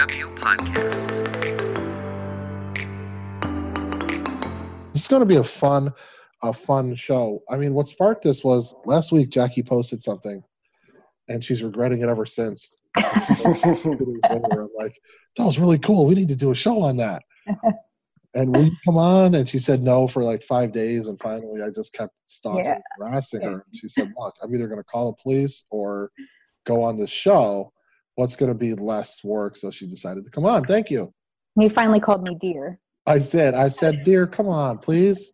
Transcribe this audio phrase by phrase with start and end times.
[0.00, 1.08] DW Podcast.
[4.94, 5.92] This is going to be a fun,
[6.42, 7.42] a fun show.
[7.50, 9.28] I mean, what sparked this was last week.
[9.28, 10.42] Jacqui posted something,
[11.28, 12.74] and she's regretting it ever since.
[12.96, 13.04] Two
[13.52, 14.94] days later, I'm like,
[15.36, 16.06] that was really cool.
[16.06, 17.22] We need to do a show on that.
[18.34, 19.34] and we come on?
[19.34, 21.08] And she said no for like five days.
[21.08, 22.72] And finally, I just kept stalking, Yeah.
[22.76, 23.66] and harassing her.
[23.74, 26.10] She said, look, I'm either going to call the police or
[26.64, 27.70] go on this show.
[28.16, 29.56] What's going to be less work?
[29.56, 30.64] So she decided to come on.
[30.64, 31.12] Thank you.
[31.58, 32.78] He finally called me dear.
[33.06, 35.32] I said, I said, dear, come on, please.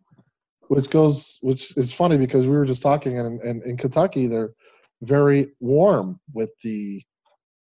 [0.69, 4.51] Which goes, which is funny because we were just talking, and, and in Kentucky, they're
[5.03, 7.03] very warm with the,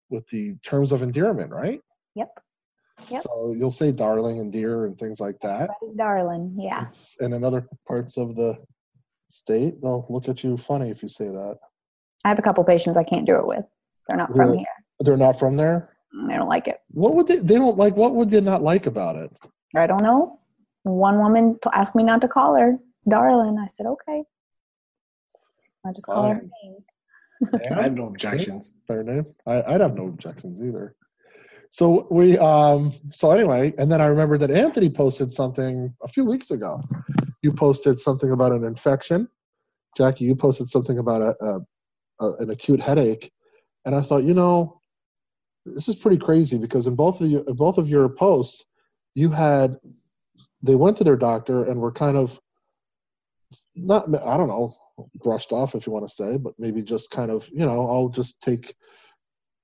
[0.10, 1.80] with the terms of endearment, right?
[2.16, 2.30] Yep.
[3.10, 3.22] Yep.
[3.22, 5.70] So you'll say darling and dear and things like that.
[5.96, 6.56] Darling.
[6.60, 6.88] Yeah.
[6.88, 8.58] It's, and in other parts of the
[9.30, 11.58] state, they'll look at you funny if you say that.
[12.26, 13.64] I have a couple patients I can't do it with.
[14.08, 14.66] They're not from here.
[15.00, 15.96] They're not from there.
[16.28, 16.82] They don't like it.
[16.90, 17.38] What would they?
[17.38, 17.96] They don't like.
[17.96, 19.32] What would they not like about it?
[19.76, 20.40] I don't know.
[20.84, 23.58] One woman t- asked me not to call her darling.
[23.60, 24.24] I said, okay.
[25.86, 27.72] I just call her her name.
[27.78, 28.72] I have no objections.
[28.88, 29.26] Fair name.
[29.48, 30.96] I, I'd have no objections either.
[31.72, 36.26] So we, um, so anyway, and then I remember that Anthony posted something a few
[36.26, 36.82] weeks ago.
[37.44, 39.30] You posted something about an infection.
[39.98, 41.60] Jacqui, you posted something about a, a,
[42.26, 43.32] a an acute headache,
[43.86, 44.79] and I thought, you know,
[45.74, 48.66] this is pretty crazy because in both of you, in both of your posts,
[49.16, 49.78] you had
[50.62, 52.40] they went to their doctor and were kind of
[53.76, 54.76] not, I don't know,
[55.16, 58.10] brushed off if you want to say, but maybe just kind of, you know, I'll
[58.10, 58.76] just take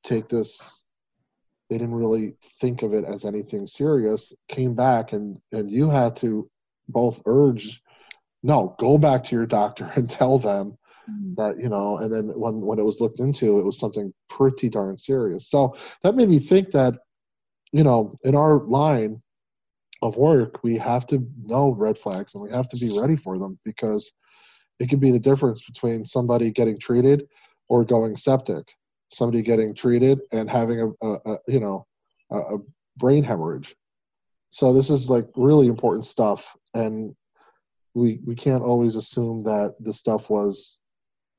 [0.04, 0.82] take this.
[1.70, 4.34] They didn't really think of it as anything serious.
[4.48, 6.50] Came back and and you had to
[6.88, 7.82] both urge,
[8.44, 10.78] no, go back to your doctor and tell them
[11.10, 11.36] Mm.
[11.36, 11.98] that you know.
[11.98, 15.50] And then when when it was looked into, it was something pretty darn serious.
[15.50, 16.96] So that made me think that,
[17.72, 19.22] you know, in our line
[20.02, 23.38] of work, we have to know red flags and we have to be ready for
[23.38, 24.12] them because
[24.80, 27.28] it can be the difference between somebody getting treated
[27.70, 28.68] or going septic
[29.12, 31.86] somebody getting treated and having a, a, a you know
[32.32, 32.58] a, a
[32.98, 33.76] brain hemorrhage
[34.50, 37.16] so this is like really important stuff and
[37.94, 40.80] we we can't always assume that the stuff was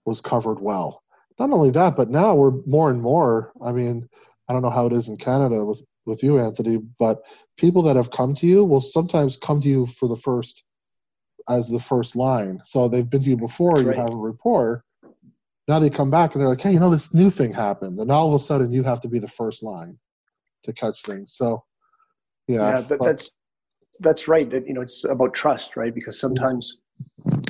[0.07, 1.03] was covered well
[1.39, 4.09] not only that but now we're more and more i mean
[4.49, 7.23] i don't know how it is in canada with with you anthony but
[7.57, 10.63] people that have come to you will sometimes come to you for the first
[11.49, 12.61] as the first line.
[12.65, 13.99] So they've been to you before, That's you right.
[13.99, 14.85] have a rapport.
[15.69, 17.99] Now they come back and they're like, hey, you know, this new thing happened.
[18.01, 19.99] And all of a sudden you have to be the first line
[20.65, 21.35] to catch things.
[21.35, 21.65] So,
[22.47, 22.71] yeah.
[22.71, 23.33] Yeah, that, but- that's
[24.01, 24.51] that's right.
[24.51, 25.95] That you know, it's about trust, right?
[25.95, 26.81] Because sometimes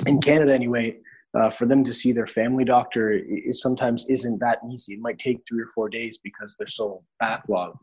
[0.05, 0.97] in Canada, anyway,
[1.37, 4.93] uh, for them to see their family doctor is sometimes isn't that easy.
[4.93, 7.77] It might take three or four days because they're so backlogged.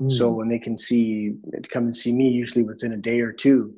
[0.00, 0.10] Mm.
[0.10, 1.34] So when they can see
[1.70, 3.74] come and see me, usually within a day or two,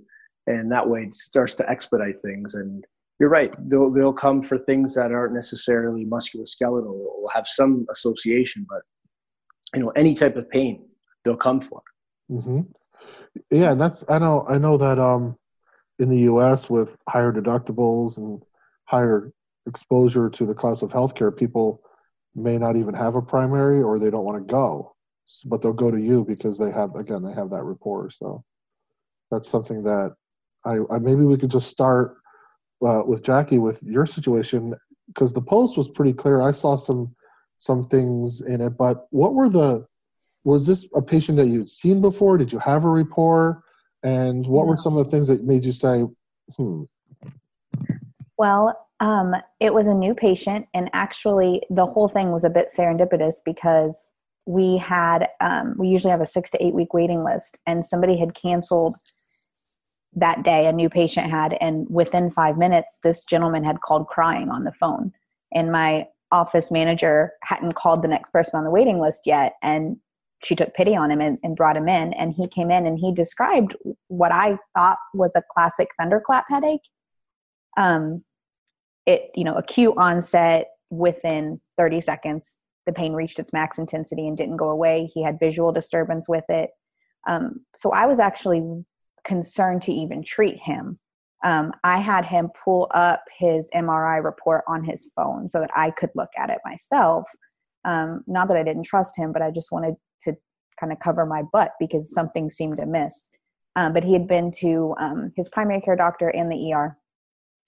[0.46, 2.54] and that way it starts to expedite things.
[2.54, 2.84] And
[3.18, 8.66] you're right; they'll they'll come for things that aren't necessarily musculoskeletal or have some association,
[8.68, 8.82] but
[9.74, 10.84] you know, any type of pain
[11.24, 11.82] they'll come for.
[12.28, 12.60] hmm
[13.50, 15.36] Yeah, and that's I know I know that um
[15.98, 16.70] in the U.S.
[16.70, 18.42] with higher deductibles and
[18.86, 19.32] higher
[19.66, 21.82] exposure to the cost of healthcare, people
[22.34, 24.94] may not even have a primary or they don't want to go,
[25.46, 28.10] but they'll go to you because they have again they have that rapport.
[28.10, 28.44] So
[29.30, 30.14] that's something that
[30.64, 32.16] I, I maybe we could just start
[32.86, 34.74] uh, with Jacqui with your situation
[35.08, 36.42] because the post was pretty clear.
[36.42, 37.14] I saw some
[37.58, 39.86] some things in it, but what were the
[40.44, 42.38] was this a patient that you'd seen before?
[42.38, 43.64] Did you have a rapport?
[44.04, 46.04] And what were some of the things that made you say,
[46.56, 46.84] hmm,
[48.38, 52.68] Well, um, it was a new patient, and actually, the whole thing was a bit
[52.76, 54.10] serendipitous because
[54.46, 58.18] we had um, we usually have a six to eight week waiting list, and somebody
[58.18, 58.96] had canceled
[60.14, 60.66] that day.
[60.66, 64.72] A new patient had, and within five minutes, this gentleman had called crying on the
[64.72, 65.12] phone,
[65.52, 69.96] and my office manager hadn't called the next person on the waiting list yet, and
[70.42, 72.98] she took pity on him and, and brought him in, and he came in and
[72.98, 73.76] he described
[74.08, 76.82] what I thought was a classic thunderclap headache
[77.76, 78.24] um,
[79.06, 82.56] it you know acute onset within 30 seconds
[82.86, 85.10] the pain reached its max intensity and didn't go away.
[85.12, 86.70] He had visual disturbance with it.
[87.28, 88.84] Um, so i was actually
[89.26, 90.98] concerned to even treat him.
[91.44, 95.90] Um, i had him pull up his mri report on his phone so that i
[95.90, 97.28] could look at it myself.
[97.84, 100.34] Um, not that i didn't trust him but i just wanted to
[100.78, 103.30] kind of cover my butt because something seemed amiss.
[103.74, 106.96] Um, but he had been to um, his primary care doctor and the er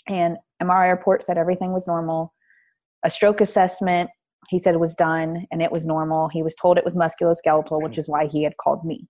[0.09, 2.35] and MRI report said everything was normal.
[3.05, 4.11] A stroke assessment
[4.49, 6.29] he said it was done and it was normal.
[6.29, 9.07] He was told it was musculoskeletal, which is why he had called me.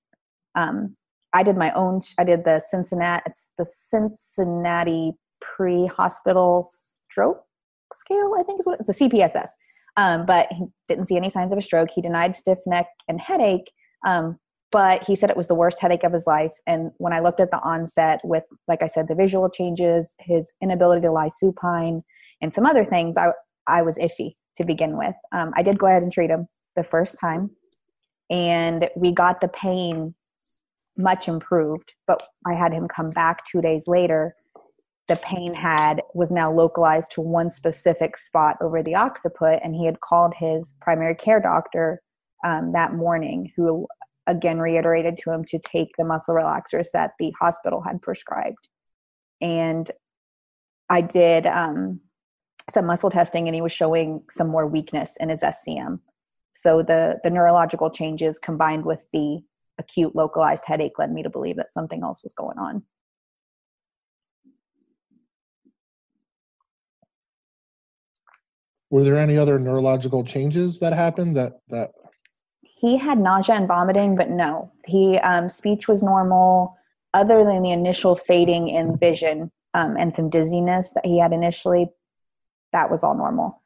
[0.57, 0.97] Um,
[1.33, 2.01] I did my own.
[2.19, 3.23] I did the Cincinnati.
[3.27, 6.69] It's the Cincinnati pre-hospital
[7.09, 7.45] stroke
[7.93, 8.35] scale.
[8.39, 9.49] I think is what it's the CPSS.
[9.97, 11.91] Um, but he didn't see any signs of a stroke.
[11.95, 13.71] He denied stiff neck and headache,
[14.07, 14.39] um,
[14.71, 16.53] but he said it was the worst headache of his life.
[16.67, 20.53] And when I looked at the onset with, like I said, the visual changes, his
[20.63, 22.03] inability to lie supine,
[22.41, 23.33] and some other things, I
[23.67, 25.15] I was iffy to begin with.
[25.33, 27.51] Um, I did go ahead and treat him the first time,
[28.31, 30.15] and we got the pain
[30.97, 31.95] much improved.
[32.07, 34.35] But I had him come back two days later
[35.09, 39.87] the pain had was now localized to one specific spot over the occiput and he
[39.87, 42.01] had called his primary care doctor
[42.45, 43.87] um, that morning who
[44.29, 48.69] again reiterated to him to take the muscle relaxers that the hospital had prescribed.
[49.41, 49.91] And
[50.91, 52.01] i did um,
[52.73, 56.01] some muscle testing and he was showing some more weakness in his scm
[56.55, 59.41] so the the neurological changes combined with the
[59.79, 62.83] acute localized headache led me to believe that something else was going on.
[68.91, 71.93] Were there any other neurological changes that happened that that
[72.79, 74.71] he had nausea and vomiting but no.
[74.87, 76.77] He um, speech was normal
[77.15, 81.89] other than the initial fading in vision um, and some dizziness that he had initially
[82.73, 83.63] that was all normal.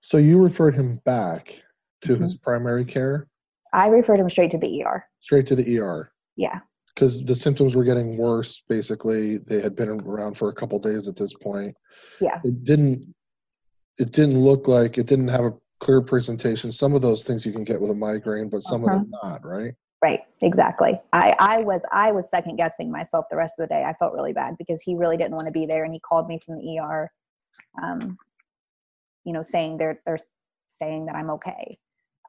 [0.00, 1.62] So you referred him back
[2.02, 2.22] to mm-hmm.
[2.22, 3.26] his primary care?
[3.72, 6.60] I referred him straight to the er straight to the er yeah.
[6.94, 9.38] Because the symptoms were getting worse basically.
[9.38, 11.74] They had been around for a couple days at this point.
[12.20, 12.40] Yeah.
[12.44, 13.14] It didn't
[13.98, 16.72] it didn't look like it didn't have a clear presentation.
[16.72, 18.96] Some of those things you can get with a migraine, but some uh-huh.
[18.96, 19.74] of them not, right?
[20.02, 21.00] Right, exactly.
[21.12, 23.82] I, I was I was second guessing myself the rest of the day.
[23.82, 26.28] I felt really bad because he really didn't want to be there, and he called
[26.28, 27.10] me from the ER,
[27.82, 28.18] um,
[29.24, 30.18] you know, saying they're they're
[30.68, 31.78] saying that I'm okay.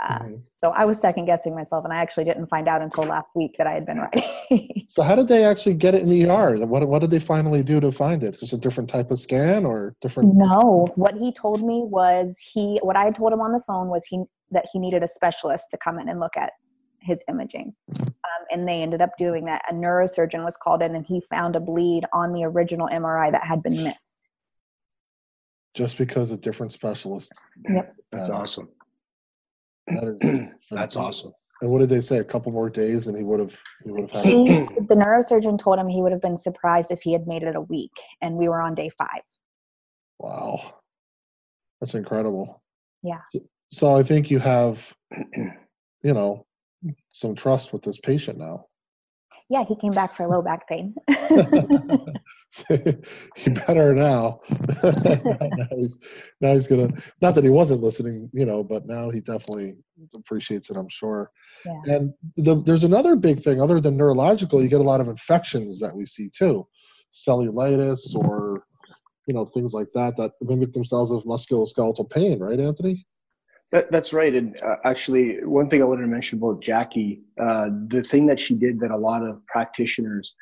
[0.04, 0.36] Uh, mm-hmm.
[0.60, 3.56] So I was second guessing myself, and I actually didn't find out until last week
[3.58, 4.84] that I had been right.
[4.88, 6.66] so how did they actually get it in the ER?
[6.66, 8.40] What what did they finally do to find it?
[8.40, 10.36] Just a different type of scan or different?
[10.36, 12.80] No, what he told me was he.
[12.82, 15.66] What I had told him on the phone was he that he needed a specialist
[15.72, 16.54] to come in and look at
[17.02, 19.64] his imaging, um, and they ended up doing that.
[19.70, 23.44] A neurosurgeon was called in, and he found a bleed on the original MRI that
[23.44, 24.24] had been missed.
[25.74, 27.32] Just because a different specialist.
[27.70, 27.96] Yep.
[28.12, 28.70] That's uh, awesome.
[29.88, 31.34] That is that's awesome.
[31.62, 32.20] And what did they say?
[32.20, 34.26] A couple more days, and he would have he would have had.
[34.88, 37.62] the neurosurgeon told him he would have been surprised if he had made it a
[37.62, 37.92] week,
[38.22, 39.22] and we were on day five.
[40.20, 40.76] Wow,
[41.82, 42.62] that's incredible.
[43.04, 43.22] Yeah.
[43.72, 44.94] So I think you have,
[45.36, 46.46] you know,
[47.12, 48.67] some trust with this patient now
[49.50, 50.94] yeah, he came back for low back pain.
[52.68, 54.42] he better now.
[54.84, 55.98] now, he's,
[56.42, 56.90] now he's gonna.
[57.22, 59.76] Not that he wasn't listening, you know, but now he definitely
[60.14, 60.76] appreciates it.
[60.76, 61.32] I'm sure.
[61.66, 61.96] Yeah.
[61.96, 64.62] And the, there's another big thing other than neurological.
[64.62, 66.68] You get a lot of infections that we see too,
[67.14, 68.66] cellulitis or
[69.28, 73.06] you know things like that that mimic themselves with musculoskeletal pain, right, Anthony?
[73.72, 74.34] That, that's right.
[74.34, 78.40] And uh, actually, one thing I wanted to mention about Jacqui, uh, the thing that
[78.40, 80.36] she did that a lot of practitioners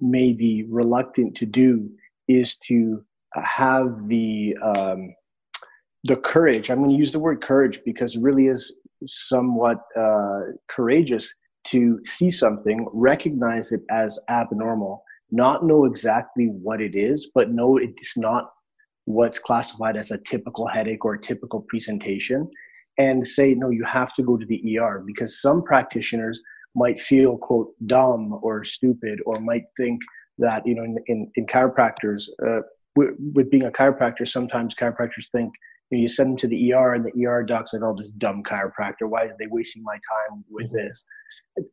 [0.00, 1.88] may be reluctant to do
[2.26, 5.14] is to have the um,
[6.04, 6.70] the courage.
[6.70, 8.74] I'm going to use the word courage because it really is
[9.06, 11.32] somewhat uh, courageous
[11.64, 17.76] to see something, recognize it as abnormal, not know exactly what it is, but know
[17.76, 18.50] it's not
[19.04, 22.50] what's classified as a typical headache or a typical presentation
[22.98, 26.40] and say, no, you have to go to the ER because some practitioners
[26.74, 30.00] might feel, quote, dumb or stupid or might think
[30.38, 32.60] that, you know, in, in, in chiropractors, uh,
[32.96, 35.52] with, with, being a chiropractor, sometimes chiropractors think,
[35.90, 38.10] you, know, you send them to the ER and the ER doc's like, oh, this
[38.12, 40.76] dumb chiropractor, why are they wasting my time with mm-hmm.
[40.76, 41.04] this?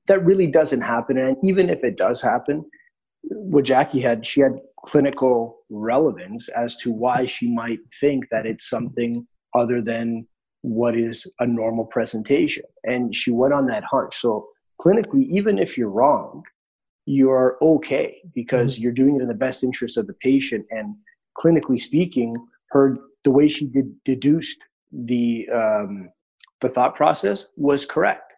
[0.08, 1.18] That really doesn't happen.
[1.18, 2.64] And even if it does happen,
[3.24, 8.70] what Jacqui had, she had clinical relevance as to why she might think that it's
[8.70, 10.26] something other than
[10.62, 12.64] what is a normal presentation.
[12.84, 14.16] And she went on that hunch.
[14.16, 14.48] So
[14.82, 16.44] clinically, even if you're wrong,
[17.06, 18.84] you're okay because mm-hmm.
[18.84, 20.66] you're doing it in the best interest of the patient.
[20.72, 20.96] And
[21.38, 22.36] clinically speaking,
[22.72, 26.10] her the way she did deduced the um,
[26.62, 28.34] the thought process was correct.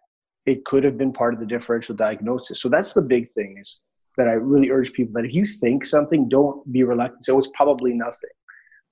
[0.46, 2.60] It could have been part of the differential diagnosis.
[2.60, 3.80] So that's the big thing is
[4.16, 7.24] that I really urge people that if you think something, don't be reluctant.
[7.24, 8.30] So it's probably nothing,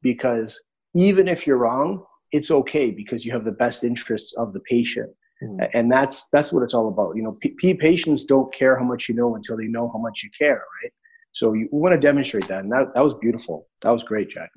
[0.02, 0.60] because
[0.94, 5.10] even if you're wrong, it's okay because you have the best interests of the patient
[5.42, 5.70] mm.
[5.74, 9.08] and that's that's what it's all about you know p- patients don't care how much
[9.08, 10.92] you know until they know how much you care right
[11.32, 14.50] so you want to demonstrate that and that, that was beautiful that was great Jack.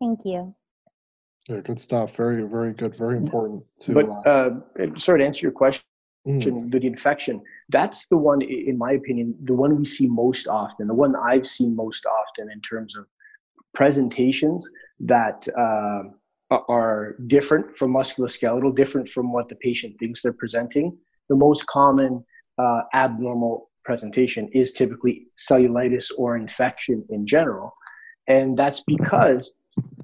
[0.00, 0.54] thank you
[1.48, 2.14] Yeah, good stuff.
[2.16, 2.96] Very, very good.
[2.96, 3.64] Very important.
[3.80, 4.50] To, but uh,
[4.80, 5.82] uh, sorry to answer your question,
[6.26, 7.42] mm, the infection.
[7.68, 10.86] That's the one, in my opinion, the one we see most often.
[10.86, 13.06] The one I've seen most often in terms of
[13.74, 14.68] presentations
[15.00, 16.10] that uh,
[16.68, 20.96] are different from musculoskeletal, different from what the patient thinks they're presenting.
[21.28, 22.24] The most common
[22.58, 27.74] uh, abnormal presentation is typically cellulitis or infection in general.
[28.28, 29.52] And that's because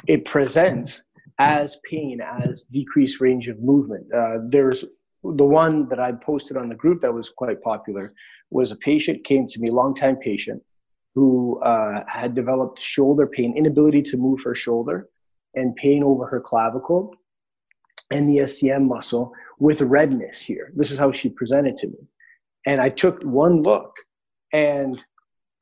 [0.06, 1.02] it presents
[1.38, 4.06] as pain, as decreased range of movement.
[4.12, 4.84] Uh, there's
[5.22, 8.14] the one that I posted on the group that was quite popular
[8.50, 10.62] was a patient came to me, longtime patient,
[11.14, 15.08] who uh, had developed shoulder pain, inability to move her shoulder,
[15.58, 17.14] and pain over her clavicle
[18.10, 20.72] and the SCM muscle with redness here.
[20.74, 21.98] This is how she presented to me.
[22.66, 23.94] And I took one look
[24.52, 25.02] and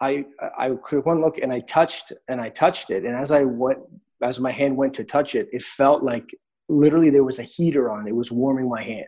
[0.01, 0.25] I
[0.59, 3.05] I took one look and I touched and I touched it.
[3.05, 3.79] And as I went
[4.23, 6.29] as my hand went to touch it, it felt like
[6.69, 8.07] literally there was a heater on.
[8.07, 9.07] It was warming my hand.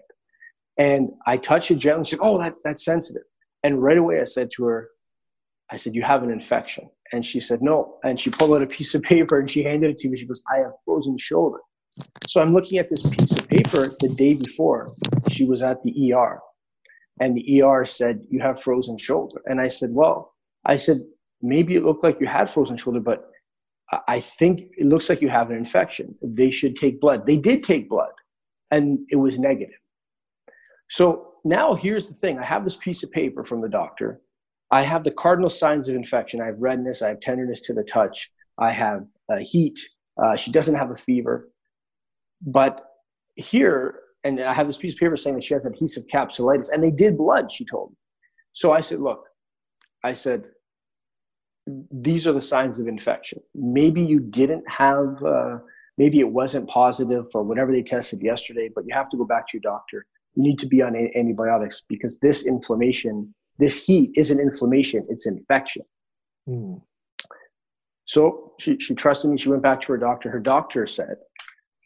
[0.79, 2.05] And I touched it gently.
[2.05, 3.25] She said, Oh, that, that's sensitive.
[3.65, 4.91] And right away I said to her,
[5.71, 6.89] I said, You have an infection.
[7.13, 7.99] And she said, No.
[8.05, 10.19] And she pulled out a piece of paper and she handed it to me.
[10.19, 11.59] She goes, I have frozen shoulder.
[12.29, 14.95] So I'm looking at this piece of paper the day before
[15.29, 16.39] she was at the ER.
[17.21, 19.41] And the ER said, You have frozen shoulder.
[19.47, 20.35] And I said, Well,
[20.65, 21.01] I said,
[21.43, 23.31] maybe it looked like you had frozen shoulder, but
[24.07, 26.15] I- think it looks like you have an infection.
[26.23, 27.27] They should take blood.
[27.27, 28.13] They did take blood,
[28.71, 29.81] and it was negative.
[30.91, 34.21] So now here's the thing I have this piece of paper from the doctor.
[34.71, 36.41] I have the cardinal signs of infection.
[36.41, 39.79] I have redness, I have tenderness to the touch, I have uh, heat.
[40.23, 41.49] Uh, she doesn't have a fever.
[42.43, 42.85] But
[43.37, 46.83] here, and I have this piece of paper saying that she has adhesive capsulitis, and
[46.83, 47.97] they did blood, she told me.
[48.53, 49.25] So I said, Look,
[50.05, 50.49] I said,
[51.91, 53.41] these are the signs of infection.
[53.55, 55.59] Maybe you didn't have, uh,
[55.99, 59.47] maybe it wasn't positive for whatever they tested yesterday, but you have to go back
[59.49, 60.07] to your doctor.
[60.35, 65.27] You need to be on a- antibiotics because this inflammation, this heat isn't inflammation, it's
[65.27, 65.83] infection.
[66.49, 66.81] mm,
[68.05, 69.37] So she, she trusted me.
[69.37, 70.31] She went back to her doctor.
[70.31, 71.17] Her doctor said,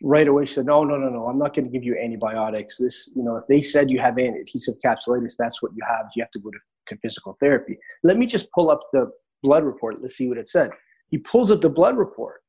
[0.02, 2.76] right away, she said, no, no, no, no, I'm not going to give you antibiotics.
[2.78, 6.06] This, you know, if they said you have adhesive capsulitis, that's what you have.
[6.14, 7.78] You have to go to, to physical therapy.
[8.02, 9.10] Let me just pull up the
[9.42, 10.00] blood report.
[10.00, 10.70] Let's see what it said.
[11.10, 12.42] He pulls up the blood report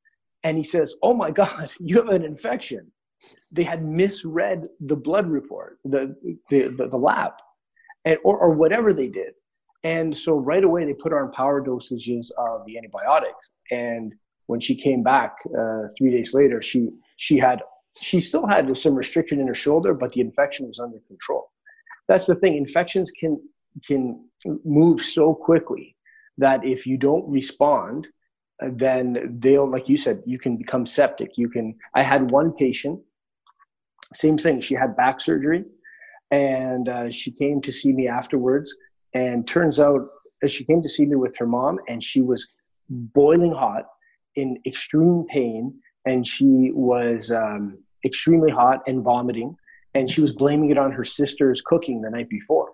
[0.43, 2.91] and he says, oh my God, you have an infection.
[3.51, 6.15] They had misread the blood report, the,
[6.49, 7.31] the, the, the lab,
[8.05, 9.33] and, or, or whatever they did.
[9.83, 13.51] And so right away they put her on power dosages of the antibiotics.
[13.71, 14.13] And
[14.47, 17.61] when she came back uh, three days later, she she had
[17.99, 21.51] she still had some restriction in her shoulder, but the infection was under control.
[22.07, 22.57] That's the thing.
[22.57, 23.41] Infections can
[23.85, 24.29] can
[24.63, 25.95] move so quickly
[26.37, 28.07] that if you don't respond,
[28.61, 31.31] uh, then they'll like you said, you can become septic.
[31.35, 31.75] You can.
[31.95, 32.99] I had one patient,
[34.13, 34.59] same thing.
[34.59, 35.65] She had back surgery,
[36.33, 38.75] and uh, she came to see me afterwards.
[39.13, 40.01] And turns out
[40.43, 42.47] uh, she came to see me with her mom, and she was
[42.89, 43.85] boiling hot
[44.35, 45.73] in extreme pain.
[46.07, 49.55] And she was um, extremely hot and vomiting.
[49.93, 52.71] And she was blaming it on her sister's cooking the night before.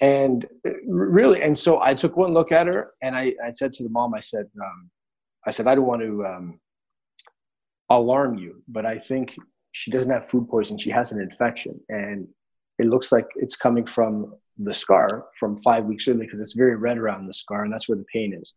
[0.00, 3.72] And uh, really and so i took one look at her and i, I said
[3.72, 4.88] to the mom i said um,
[5.44, 6.60] i said i don't want to um,
[7.90, 9.36] alarm you but i think
[9.72, 11.80] she doesn't have food poisoning she has an infection.
[11.88, 12.28] And
[12.78, 16.76] it looks like it's coming from the scar from five weeks earlier because it's very
[16.76, 18.54] red around the scar and that's where the pain is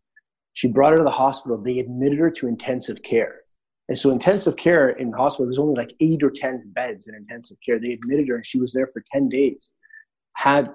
[0.52, 1.58] she brought her to the hospital.
[1.58, 3.40] They admitted her to intensive care.
[3.88, 7.14] And so, intensive care in the hospital, there's only like eight or 10 beds in
[7.14, 7.78] intensive care.
[7.78, 9.70] They admitted her and she was there for 10 days.
[10.34, 10.72] Had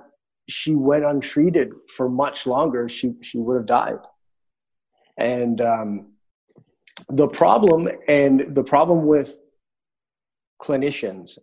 [0.49, 3.99] she went untreated for much longer, she, she would have died.
[5.17, 6.13] And um,
[7.09, 9.37] the problem, and the problem with
[10.61, 11.37] clinicians,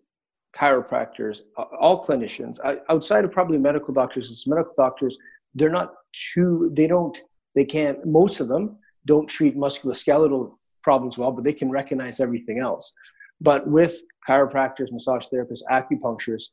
[0.56, 1.42] chiropractors,
[1.80, 5.18] all clinicians, outside of probably medical doctors, medical doctors,
[5.54, 7.21] they're not too, they don't
[7.54, 12.59] they can't, most of them don't treat musculoskeletal problems well, but they can recognize everything
[12.61, 12.92] else.
[13.40, 16.50] But with chiropractors, massage therapists, acupuncturists,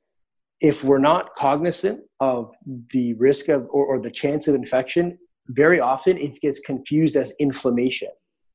[0.61, 2.51] if we're not cognizant of
[2.91, 7.33] the risk of or, or the chance of infection, very often it gets confused as
[7.39, 8.09] inflammation.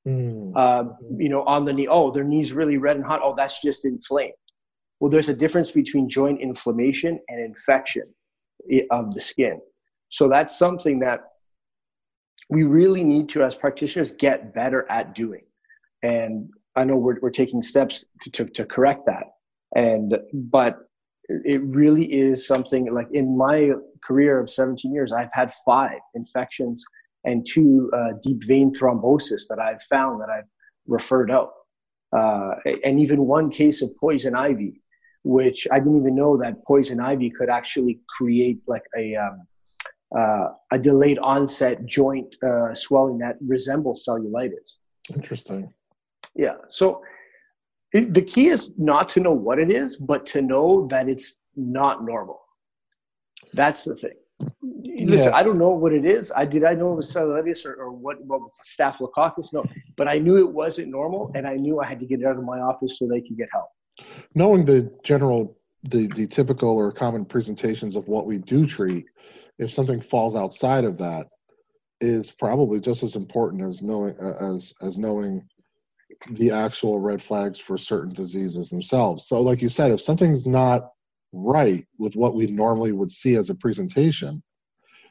[0.07, 3.21] mm, Uh, you know, on the knee, oh, their knee's really red and hot.
[3.23, 4.35] Oh, that's just inflamed.
[5.05, 8.05] Well, there's a difference between joint inflammation and infection
[8.91, 9.61] of the skin.
[10.09, 11.25] So that's something that
[12.49, 15.43] we really need to, as practitioners, get better at doing.
[16.03, 19.25] And I know we're, we're taking steps to, to, to correct that.
[19.77, 20.79] And, but
[21.29, 26.83] it really is something like in my career of 17 years, I've had five infections
[27.25, 30.49] and two uh, deep vein thrombosis that I've found that I've
[30.87, 31.51] referred out.
[32.17, 34.81] uh, and even one case of poison ivy,
[35.25, 39.47] which I didn't even know that poison ivy could actually create like a um,
[40.16, 44.76] uh, a delayed onset joint uh, swelling that resembles cellulitis.
[45.14, 45.73] Interesting.
[46.37, 46.54] Yeah.
[46.69, 47.02] So
[47.93, 51.37] it, the key is not to know what it is, but to know that it's
[51.57, 52.40] not normal.
[53.54, 54.14] That's the thing.
[55.00, 55.37] Listen, yeah.
[55.37, 56.33] I don't know what it is.
[56.35, 59.52] I did I know it was cellulitis or, or what, what was staphylococcus?
[59.52, 59.64] No,
[59.97, 62.37] but I knew it wasn't normal, and I knew I had to get it out
[62.37, 63.69] of my office so they could get help.
[64.35, 69.07] Knowing the general, the the typical or common presentations of what we do treat,
[69.59, 71.27] if something falls outside of that,
[72.01, 75.47] is probably just as important as knowing uh, as as knowing
[76.33, 79.27] the actual red flags for certain diseases themselves.
[79.27, 80.91] So, like you said, if something's not
[81.33, 84.43] right with what we normally would see as a presentation,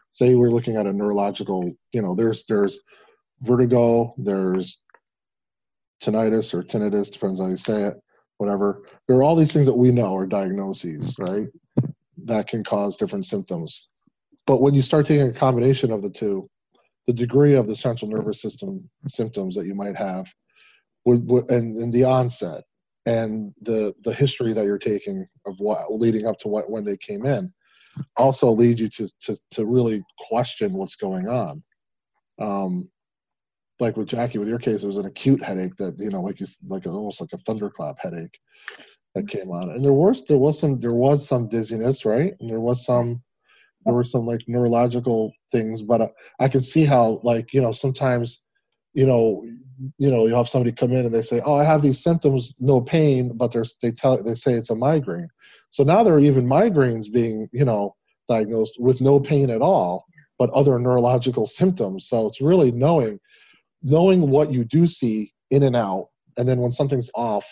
[0.10, 2.82] say we're looking at a neurological, you know, there's there's
[3.42, 4.82] vertigo, there's
[6.02, 8.03] tinnitus or tinnitus, depends on how you say it,
[8.38, 8.84] whatever.
[9.08, 11.48] There are all these things that we know are diagnoses, right?
[12.26, 13.90] That can cause different symptoms.
[14.46, 16.50] But when you start taking a combination of the two,
[17.08, 20.32] the degree of the central nervous system symptoms that you might have
[21.06, 22.64] would, would and, and the onset
[23.06, 26.98] and the the history that you're taking of what leading up to what when they
[26.98, 27.52] came in
[28.16, 31.62] also lead you to to, to really question what's going on
[32.40, 32.90] um
[33.80, 36.40] like with jacqui with your case it was an acute headache that you know like
[36.40, 38.40] you like almost like a thunderclap headache
[39.16, 39.70] that came on.
[39.70, 42.34] And there was there was some there was some dizziness right?
[42.40, 43.22] And there was some
[43.86, 46.08] there were some like neurological things but uh,
[46.40, 48.42] i can see how like you know sometimes
[48.94, 49.44] you know
[49.98, 52.56] you know you have somebody come in and they say oh i have these symptoms
[52.62, 55.28] no pain but there's they tell they say it's a migraine.
[55.70, 57.96] So now there are even migraines being you know
[58.30, 60.06] diagnosed with no pain at all
[60.40, 62.08] but other neurological symptoms.
[62.08, 63.20] So it's really knowing
[63.84, 67.46] knowing what you do see in and out and then when something's off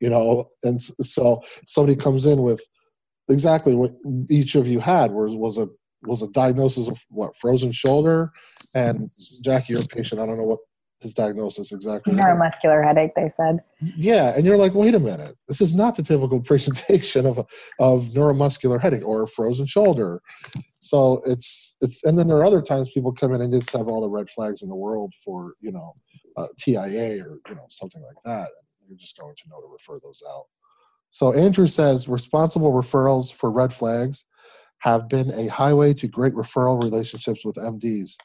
[0.00, 2.62] you know and so somebody comes in with
[3.28, 3.92] exactly what
[4.30, 5.68] each of you had was was a
[6.02, 8.30] was a diagnosis of what frozen shoulder
[8.74, 9.08] and
[9.44, 10.20] Jacqui, your patient.
[10.20, 10.58] I don't know what
[11.04, 12.14] his diagnosis exactly.
[12.14, 13.60] Neuromuscular headache, they said.
[13.80, 17.46] Yeah, and you're like, wait a minute, this is not the typical presentation of a,
[17.78, 20.20] of neuromuscular headache or frozen shoulder.
[20.80, 23.88] So it's it's, and then there are other times people come in and just have
[23.88, 25.94] all the red flags in the world for you know
[26.36, 28.48] uh, TIA or you know something like that.
[28.80, 30.46] And you're just going to know to refer those out.
[31.10, 34.24] So Andrew says responsible referrals for red flags
[34.80, 38.16] have been a highway to great referral relationships with MDs.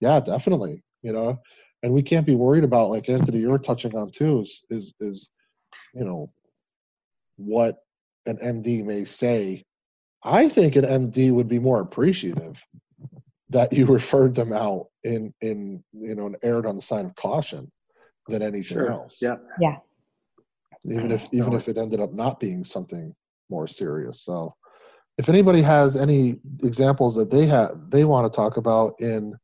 [0.00, 0.82] Yeah, definitely.
[1.02, 1.40] You know,
[1.82, 5.30] and we can't be worried about like Anthony, you're touching on too, is is, is
[5.94, 6.32] you know
[7.36, 7.78] what
[8.26, 9.64] an MD may say.
[10.22, 12.62] I think an MD would be more appreciative
[13.48, 17.14] that you referred them out in in you know and erred on the side of
[17.14, 17.70] caution
[18.28, 18.90] than anything sure.
[18.90, 19.18] else.
[19.20, 19.36] Yeah.
[19.58, 19.76] Yeah
[20.84, 23.14] even if even no, if it ended up not being something
[23.48, 24.22] more serious.
[24.22, 24.54] So,
[25.18, 29.34] if anybody has any examples that they have they want to talk about in,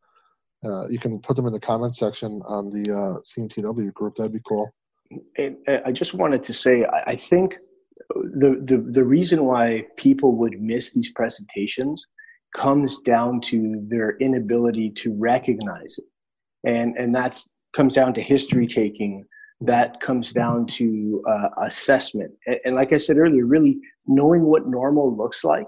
[0.65, 4.15] uh, you can put them in the comment section on the uh, CMTW group.
[4.15, 4.71] That'd be cool.
[5.39, 7.59] And I just wanted to say, I think
[8.11, 12.05] the, the the reason why people would miss these presentations
[12.55, 18.67] comes down to their inability to recognize it, and and that's comes down to history
[18.67, 19.25] taking
[19.61, 22.31] that comes down to uh, assessment.
[22.47, 25.67] And, and, like I said earlier, really knowing what normal looks like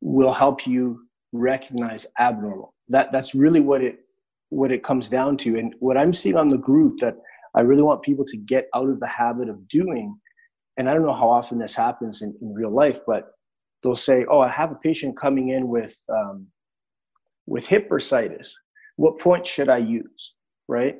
[0.00, 2.71] will help you recognize abnormal.
[2.92, 3.96] That that's really what it
[4.50, 5.58] what it comes down to.
[5.58, 7.16] And what I'm seeing on the group that
[7.54, 10.14] I really want people to get out of the habit of doing.
[10.76, 13.32] And I don't know how often this happens in, in real life, but
[13.82, 16.46] they'll say, "Oh, I have a patient coming in with um,
[17.46, 18.50] with hip bursitis.
[18.96, 20.34] What point should I use?"
[20.68, 20.96] Right?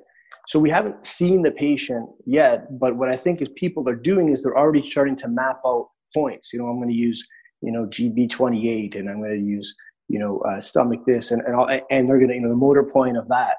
[0.48, 4.30] So we haven't seen the patient yet, but what I think is people are doing
[4.30, 6.52] is they're already starting to map out points.
[6.52, 7.26] You know, I'm going to use,
[7.62, 9.74] you know, GB28 and I'm going to use,
[10.08, 12.54] you know, uh, stomach this and, and, all, and they're going to, you know, the
[12.54, 13.56] motor point of that.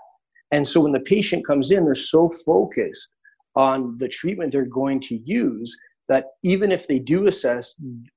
[0.52, 3.10] And so when the patient comes in, they're so focused
[3.56, 5.76] on the treatment they're going to use
[6.10, 7.76] that even if they do assess,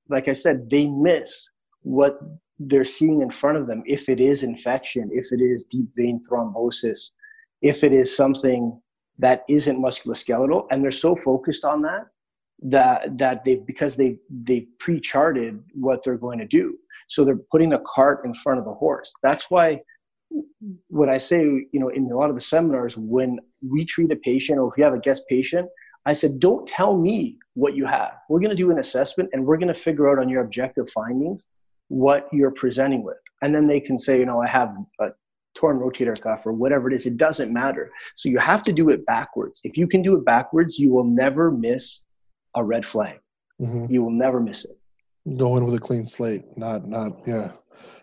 [0.09, 1.45] like I said, they miss
[1.81, 2.19] what
[2.59, 3.81] they're seeing in front of them.
[3.85, 7.11] If it is infection, if it is deep vein thrombosis,
[7.61, 8.79] if it is something
[9.19, 12.05] that isn't musculoskeletal and they're so focused on that
[12.61, 16.77] that that they because they they pre-charted what they're going to do
[17.07, 19.79] so they're putting the cart in front of the horse that's why
[20.89, 24.15] what i say you know in a lot of the seminars when we treat a
[24.17, 25.67] patient or if we have a guest patient
[26.05, 29.45] i said don't tell me what you have we're going to do an assessment and
[29.45, 31.45] we're going to figure out on your objective findings
[31.87, 35.09] what you're presenting with and then they can say you know i have a
[35.57, 37.05] torn rotator cuff or whatever it is.
[37.05, 37.91] It doesn't matter.
[38.15, 39.61] So you have to do it backwards.
[39.63, 42.03] If you can do it backwards, you will never miss
[42.55, 43.19] a red flag.
[43.61, 43.91] Mm-hmm.
[43.91, 44.77] You will never miss it.
[45.35, 47.51] Go in with a clean slate, not not yeah,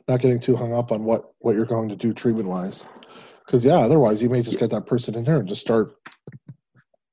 [0.09, 2.85] not getting too hung up on what what you're going to do treatment wise.
[3.47, 5.97] Because yeah, otherwise you may just get that person in there and just start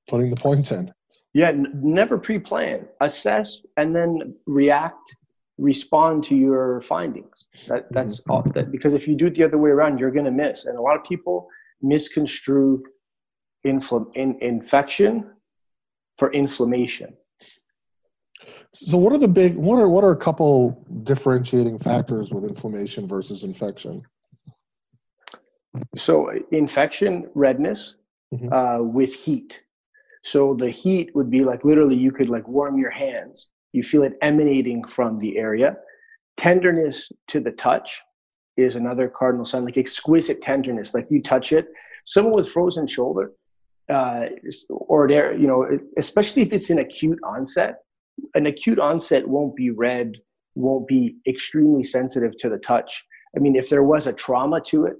[0.08, 0.92] putting the points in.
[1.34, 2.88] Yeah, n- never pre-plan.
[3.00, 5.16] Assess and then react
[5.62, 7.48] respond to your findings.
[7.68, 8.32] That that's mm-hmm.
[8.32, 10.66] all, that because if you do it the other way around, you're going to miss.
[10.66, 11.48] And a lot of people
[11.82, 12.84] misconstrue
[13.66, 15.32] infl- in, infection
[16.18, 17.16] for inflammation.
[18.74, 19.56] So, what are the big?
[19.56, 24.02] What are what are a couple differentiating factors with inflammation versus infection?
[25.96, 27.96] So, infection, redness
[28.34, 28.52] mm-hmm.
[28.52, 29.64] uh, with heat.
[30.24, 34.04] So the heat would be like literally you could like warm your hands you feel
[34.04, 35.78] it emanating from the area.
[36.38, 38.02] Tenderness to the touch
[38.58, 40.94] is another cardinal sign, like exquisite tenderness.
[40.94, 41.70] Like you touch it,
[42.06, 43.32] someone with frozen shoulder,
[43.90, 44.26] uh,
[44.70, 47.80] or there, you know, especially if it's an acute onset.
[48.36, 50.18] An acute onset won't be red,
[50.56, 53.04] won't be extremely sensitive to the touch.
[53.36, 54.98] I mean, if there was a trauma to it,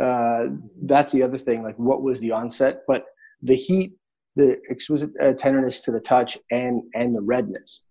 [0.00, 0.54] uh,
[0.84, 1.62] that's the other thing.
[1.62, 2.82] Like, what was the onset?
[2.86, 3.06] But
[3.42, 3.94] the heat,
[4.36, 7.82] the exquisite uh, tenderness to the touch, and and the redness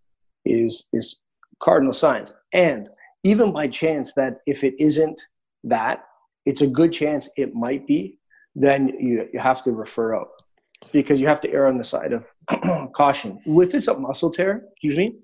[0.45, 1.19] is is
[1.61, 2.35] cardinal signs.
[2.53, 2.89] And
[3.23, 5.21] even by chance that if it isn't
[5.63, 6.05] that,
[6.45, 8.17] it's a good chance it might be,
[8.55, 10.40] then you, you have to refer out
[10.91, 12.25] because you have to err on the side of
[12.93, 13.39] caution.
[13.45, 15.15] If it's a muscle tear, usually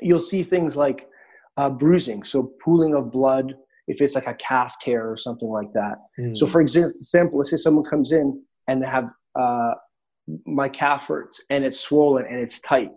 [0.00, 1.08] you'll see things like
[1.56, 3.54] uh, bruising, so pooling of blood,
[3.88, 5.96] if it's like a calf tear or something like that.
[6.18, 6.36] Mm.
[6.36, 9.72] So, for example, let's say someone comes in and they have uh,
[10.46, 12.90] my calf hurts and it's swollen and it's tight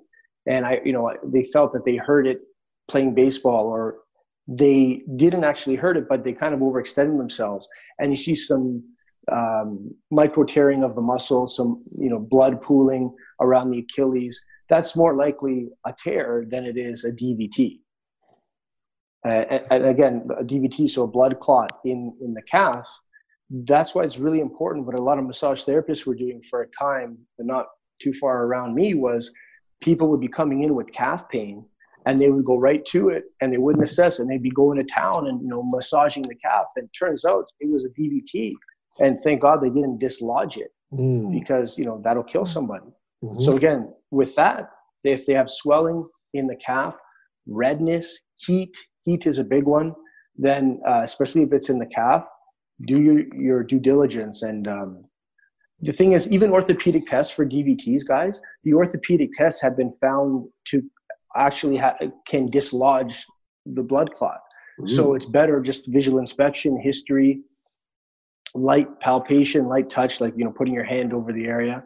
[0.47, 2.39] and I, you know, they felt that they heard it
[2.89, 3.97] playing baseball, or
[4.47, 7.67] they didn't actually hurt it, but they kind of overextended themselves.
[7.99, 8.83] And you see some
[9.31, 14.41] um, micro tearing of the muscle, some you know blood pooling around the Achilles.
[14.69, 17.79] That's more likely a tear than it is a DVT.
[19.27, 22.87] Uh, and again, a DVT, so a blood clot in in the calf.
[23.49, 24.85] That's why it's really important.
[24.85, 27.65] What a lot of massage therapists were doing for a time, but not
[28.01, 29.31] too far around me, was
[29.81, 31.65] people would be coming in with calf pain
[32.05, 34.51] and they would go right to it and they wouldn't assess it and they'd be
[34.51, 37.89] going to town and you know massaging the calf and turns out it was a
[37.89, 38.53] dvt
[38.99, 41.31] and thank god they didn't dislodge it mm.
[41.31, 42.91] because you know that'll kill somebody
[43.23, 43.39] mm-hmm.
[43.39, 44.69] so again with that
[45.03, 46.95] if they have swelling in the calf
[47.47, 49.93] redness heat heat is a big one
[50.37, 52.23] then uh, especially if it's in the calf
[52.85, 55.03] do your, your due diligence and um,
[55.81, 60.47] the thing is, even orthopedic tests for DVTs, guys, the orthopedic tests have been found
[60.65, 60.83] to
[61.35, 63.25] actually ha- can dislodge
[63.65, 64.39] the blood clot.
[64.79, 64.89] Mm.
[64.89, 67.41] So it's better just visual inspection, history,
[68.53, 71.83] light palpation, light touch, like you know, putting your hand over the area,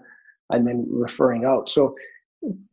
[0.49, 1.69] and then referring out.
[1.69, 1.95] So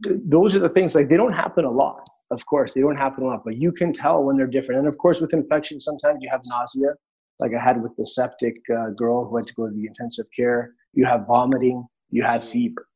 [0.05, 0.95] th- those are the things.
[0.95, 3.73] Like they don't happen a lot, of course, they don't happen a lot, but you
[3.73, 4.81] can tell when they're different.
[4.81, 6.95] And of course, with infection, sometimes you have nausea,
[7.41, 10.27] like I had with the septic uh, girl who had to go to the intensive
[10.35, 12.87] care you have vomiting, you have fever.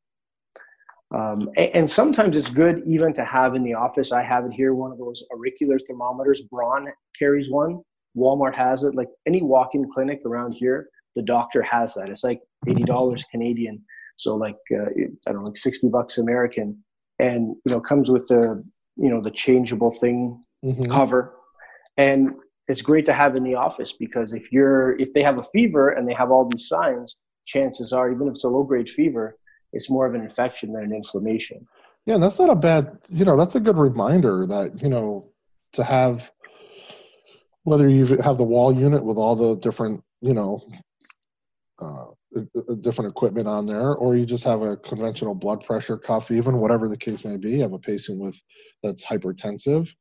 [1.15, 4.11] Um, and, and, sometimes it's good even to have in the office.
[4.11, 6.43] I have it here, one of those auricular thermometers.
[6.43, 7.81] Braun carries one.
[8.17, 8.95] Walmart has it.
[8.95, 12.09] Like any walk-in clinic around here, the doctor has that.
[12.09, 13.83] It's like eighty dollars Canadian,
[14.17, 14.91] so like uh,
[15.27, 16.83] I don't know, like sixty bucks American,
[17.19, 18.63] and you know comes with the
[18.97, 20.85] you know the changeable thing mm-hmm.
[20.85, 21.35] cover,
[21.97, 22.33] and
[22.69, 25.91] it's great to have in the office because if you're if they have a fever
[25.91, 29.37] and they have all these signs, chances are, even if it's a low grade fever,
[29.73, 31.67] it's more of an infection than an inflammation.
[32.05, 35.29] Yeah, that's not a bad, you know, that's a good reminder that, you know,
[35.73, 36.31] to have,
[37.67, 40.63] whether you have the wall unit with all the different, you know,
[41.81, 42.05] uh,
[42.81, 46.89] different equipment on there, or you just have a conventional blood pressure cuff, even whatever
[46.89, 47.51] the case may be.
[47.51, 48.41] You have a patient with
[48.85, 49.93] that's hypertensive,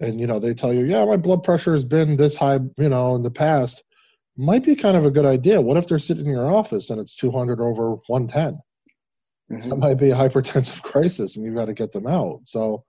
[0.00, 2.88] and you know they tell you, yeah, my blood pressure has been this high, you
[2.88, 3.84] know, in the past
[4.36, 5.60] might be kind of a good idea.
[5.60, 8.58] What if they're sitting in your office and it's 200 over 110?
[9.50, 9.70] Mm-hmm.
[9.70, 12.40] That might be a hypertensive crisis, and you've got to get them out.
[12.44, 12.84] So,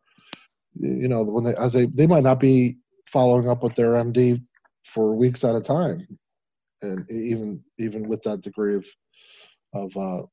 [0.73, 2.77] you know, when they as they they might not be
[3.11, 4.41] following up with their MD
[4.85, 6.07] for weeks at a time,
[6.81, 8.85] and even even with that degree of
[9.73, 10.23] of uh,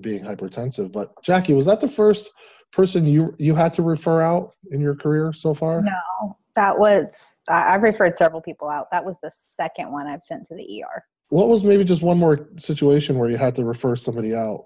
[0.00, 0.92] being hypertensive.
[0.92, 2.30] But Jacqui, was that the first
[2.72, 5.82] person you you had to refer out in your career so far?
[5.82, 8.90] No, that was I've referred several people out.
[8.90, 11.04] That was the second one I've sent to the ER.
[11.30, 14.64] What was maybe just one more situation where you had to refer somebody out?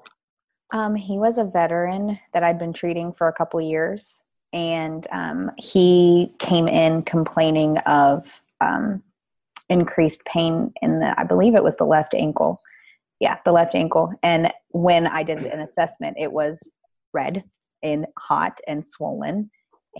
[0.72, 4.22] Um, he was a veteran that I'd been treating for a couple years,
[4.52, 8.26] and um, he came in complaining of
[8.60, 9.02] um,
[9.68, 12.60] increased pain in the, I believe it was the left ankle.
[13.18, 14.12] Yeah, the left ankle.
[14.22, 16.60] And when I did an assessment, it was
[17.12, 17.44] red
[17.82, 19.50] and hot and swollen.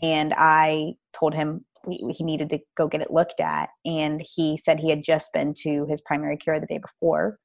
[0.02, 3.70] And I told him he needed to go get it looked at.
[3.84, 7.38] And he said he had just been to his primary care the day before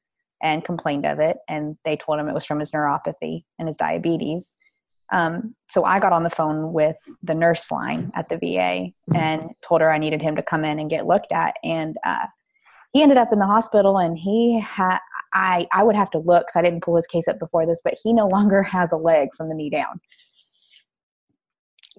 [0.44, 1.38] and complained of it.
[1.48, 4.54] And they told him it was from his neuropathy and his diabetes.
[5.12, 9.52] Um, so I got on the phone with the nurse line at the VA and
[9.62, 11.56] told her I needed him to come in and get looked at.
[11.64, 12.26] And uh,
[12.94, 15.00] he ended up in the hospital and he had,
[15.34, 17.82] I, I would have to look because I didn't pull his case up before this,
[17.84, 20.00] but he no longer has a leg from the knee down.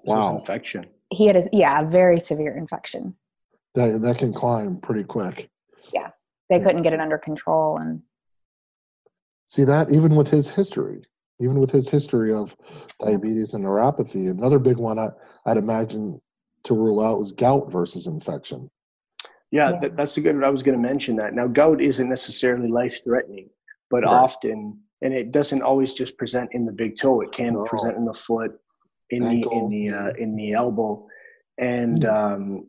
[0.04, 0.38] Wow.
[0.38, 0.86] infection.
[1.10, 3.14] He had a, yeah, a very severe infection.
[3.74, 5.50] That, that can climb pretty quick.
[5.92, 6.10] Yeah.
[6.50, 7.78] They couldn't get it under control.
[7.78, 8.02] And
[9.46, 11.02] see that even with his history,
[11.40, 12.56] even with his history of
[13.00, 15.08] diabetes and neuropathy, another big one I,
[15.46, 16.20] I'd imagine
[16.64, 18.70] to rule out was gout versus infection.
[19.50, 19.78] Yeah, yeah.
[19.80, 20.42] That, that's a good.
[20.42, 21.34] I was going to mention that.
[21.34, 23.48] Now, gout isn't necessarily life threatening,
[23.90, 24.12] but right.
[24.12, 27.20] often, and it doesn't always just present in the big toe.
[27.20, 27.64] It can no.
[27.64, 28.52] present in the foot,
[29.10, 29.50] in Ankle.
[29.50, 31.06] the in the uh, in the elbow,
[31.58, 32.66] and um,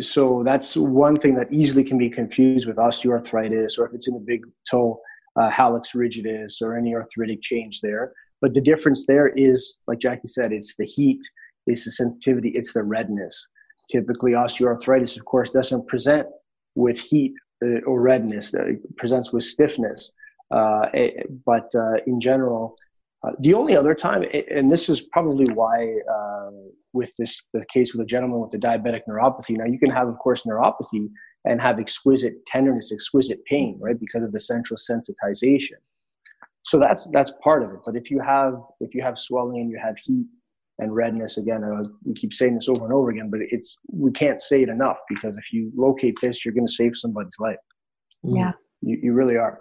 [0.00, 4.14] so that's one thing that easily can be confused with osteoarthritis, or if it's in
[4.14, 5.00] the big toe,
[5.40, 8.12] uh, hallux rigidus, or any arthritic change there.
[8.40, 11.20] But the difference there is, like Jacqui said, it's the heat,
[11.66, 13.46] it's the sensitivity, it's the redness.
[13.90, 16.26] Typically, osteoarthritis, of course, doesn't present
[16.74, 18.52] with heat uh, or redness.
[18.54, 20.10] Uh, it presents with stiffness.
[20.50, 22.76] Uh, it, but uh, in general,
[23.24, 26.50] uh, the only other time, and this is probably why uh,
[26.92, 29.56] with this the case with a gentleman with the diabetic neuropathy.
[29.56, 31.08] Now you can have, of course, neuropathy
[31.44, 35.78] and have exquisite tenderness, exquisite pain, right, because of the central sensitization.
[36.64, 37.80] So that's that's part of it.
[37.84, 40.26] But if you have if you have swelling and you have heat
[40.78, 44.12] and redness, again, uh, we keep saying this over and over again, but it's we
[44.12, 47.56] can't say it enough because if you locate this, you're going to save somebody's life.
[48.22, 49.60] Yeah, you, you really are.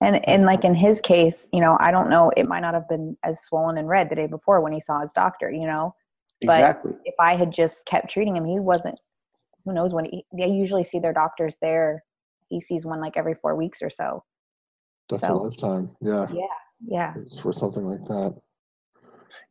[0.00, 2.88] And and like in his case, you know, I don't know, it might not have
[2.88, 5.92] been as swollen and red the day before when he saw his doctor, you know.
[6.42, 6.92] But exactly.
[7.04, 9.00] if I had just kept treating him, he wasn't
[9.68, 12.02] who knows when he, they usually see their doctors there.
[12.48, 14.24] He sees one like every four weeks or so.
[15.10, 15.90] That's so, a lifetime.
[16.00, 16.26] Yeah.
[16.32, 16.44] Yeah.
[16.86, 17.14] Yeah.
[17.42, 18.34] For something like that.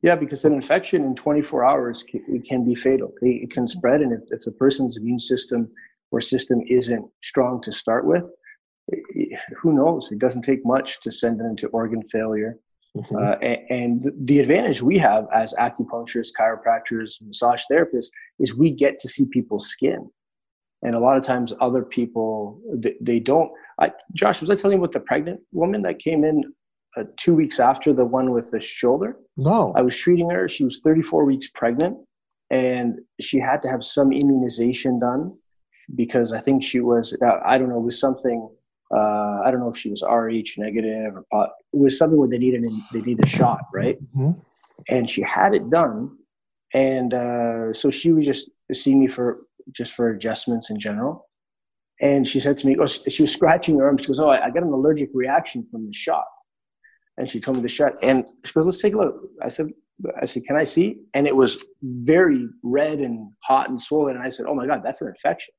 [0.01, 3.13] Yeah, because an infection in 24 hours can, it can be fatal.
[3.21, 5.69] It, it can spread, and if it's a person's immune system
[6.09, 8.23] or system isn't strong to start with,
[9.61, 10.09] who knows?
[10.11, 12.57] It doesn't take much to send them into organ failure.
[12.97, 13.15] Mm-hmm.
[13.15, 18.07] Uh, and, and, the advantage we have as acupuncturists, chiropractors, massage therapists
[18.39, 20.09] is we get to see people's skin.
[20.83, 23.51] And a lot of times, other people they, they don't.
[23.79, 26.43] I, Josh, was I telling you about the pregnant woman that came in
[26.95, 29.17] uh, two weeks after the one with the shoulder?
[29.37, 29.73] No.
[29.75, 30.47] I was treating her.
[30.47, 31.97] She was 34 weeks pregnant,
[32.51, 35.35] and she had to have some immunization done
[35.95, 37.15] because I think she was.
[37.25, 37.77] Uh, I don't know.
[37.77, 38.49] It was something
[38.95, 41.49] uh, I don't know if she was Rh negative or pot.
[41.73, 43.97] It was something where they needed they needed a shot, right?
[44.15, 44.39] Mm-hmm.
[44.89, 46.17] And she had it done,
[46.73, 49.39] and uh, so she would just see me for
[49.71, 51.27] just for adjustments in general.
[51.99, 53.97] And she said to me, oh, she was scratching her arm.
[53.97, 56.25] She goes, "Oh, I got an allergic reaction from the shot."
[57.17, 59.67] And she told me the shot, and she goes, "Let's take a look." I said,
[60.21, 64.15] "I said, can I see?" And it was very red and hot and swollen.
[64.15, 65.53] And I said, "Oh my God, that's an infection."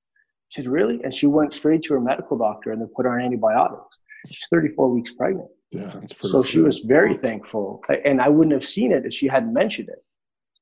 [0.49, 1.01] She said, Really?
[1.03, 3.99] And she went straight to her medical doctor and they put her on antibiotics.
[4.27, 5.49] She's 34 weeks pregnant.
[5.71, 7.83] Yeah, so she was very thankful.
[8.05, 10.03] And I wouldn't have seen it if she hadn't mentioned it.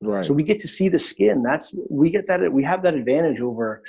[0.01, 0.25] Right.
[0.25, 1.41] So we get to see the skin.
[1.41, 3.81] That's we get that we have that advantage over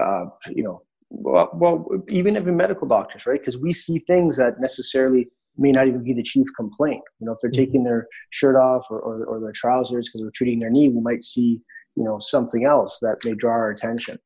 [0.00, 3.38] uh, you know well, well even even medical doctors, right?
[3.38, 7.02] Because we see things that necessarily may not even be the chief complaint.
[7.20, 7.60] You know, if they're mm-hmm.
[7.60, 11.00] taking their shirt off or, or, or their trousers because we're treating their knee, we
[11.00, 11.60] might see,
[11.94, 14.18] you know, something else that may draw our attention.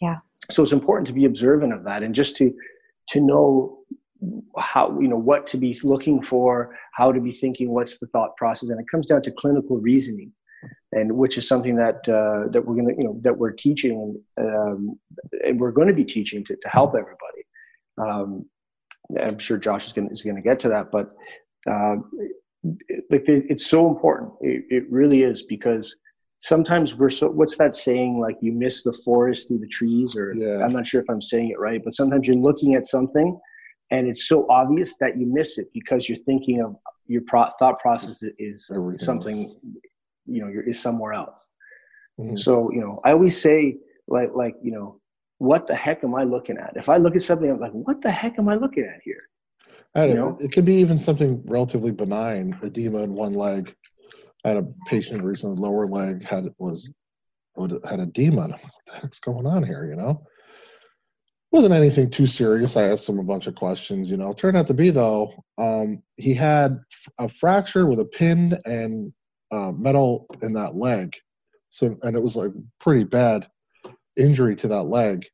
[0.00, 0.16] Yeah.
[0.50, 2.52] So it's important to be observant of that and just to
[3.10, 3.78] to know
[4.58, 8.36] how you know what to be looking for, how to be thinking, what's the thought
[8.36, 10.32] process, and it comes down to clinical reasoning,
[10.92, 14.98] and which is something that uh, that we're gonna you know that we're teaching um,
[15.44, 17.44] and we're going to be teaching to, to help everybody.
[17.98, 18.46] Um,
[19.20, 21.12] I'm sure Josh is gonna is going to get to that, but
[21.70, 21.96] uh,
[23.10, 24.32] like it's so important.
[24.40, 25.94] It, it really is because
[26.40, 30.34] sometimes we're so what's that saying like you miss the forest through the trees or
[30.34, 30.62] yeah.
[30.64, 33.38] i'm not sure if i'm saying it right but sometimes you're looking at something
[33.90, 37.78] and it's so obvious that you miss it because you're thinking of your pro- thought
[37.78, 39.56] process is Everything something else.
[40.26, 41.46] you know is somewhere else
[42.20, 42.36] mm-hmm.
[42.36, 43.76] so you know i always say
[44.08, 45.00] like like you know
[45.38, 48.02] what the heck am i looking at if i look at something i'm like what
[48.02, 49.22] the heck am i looking at here
[49.94, 50.36] I don't know.
[50.42, 53.74] It could be even something relatively benign, edema in one leg,
[54.46, 56.92] Had a patient recently, lower leg had was
[57.58, 58.48] had a edema.
[58.48, 59.86] What the heck's going on here?
[59.90, 60.22] You know.
[61.50, 62.76] wasn't anything too serious.
[62.76, 64.08] I asked him a bunch of questions.
[64.08, 66.78] You know, turned out to be though, um, he had
[67.18, 69.12] a fracture with a pin and
[69.50, 71.16] uh, metal in that leg.
[71.70, 73.48] So, and it was like pretty bad
[74.16, 75.26] injury to that leg.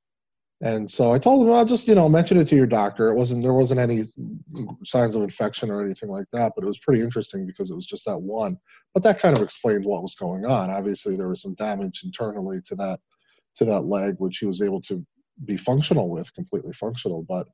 [0.63, 3.09] And so I told him, I'll just, you know, mention it to your doctor.
[3.09, 4.05] It wasn't, there wasn't any
[4.85, 7.87] signs of infection or anything like that, but it was pretty interesting because it was
[7.87, 8.57] just that one.
[8.95, 10.71] But that kind of explained what was going on.
[10.71, 13.01] Obviously, there was some damage internally to that,
[13.57, 15.05] to that leg, which he was able to
[15.47, 17.25] be functional with, completely functional.
[17.29, 17.49] But